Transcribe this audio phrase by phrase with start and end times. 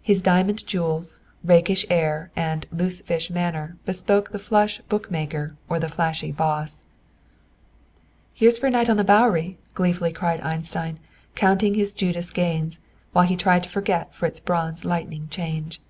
[0.00, 5.78] His diamond jewels, rakish air and "loose fish" manner bespoke the flush book maker or
[5.78, 6.84] the flashy "boss."
[8.32, 10.98] "Here's for a night on the Bowery," gleefully cried Einstein,
[11.34, 12.80] counting his Judas gains,
[13.12, 15.82] while he tried to forget Fritz Braun's lightning change.